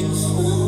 [0.00, 0.59] just hold